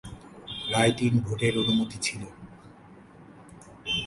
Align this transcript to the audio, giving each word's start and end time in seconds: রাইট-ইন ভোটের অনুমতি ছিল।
রাইট-ইন 0.71 1.15
ভোটের 1.19 1.53
অনুমতি 1.57 1.97
ছিল। 2.01 2.21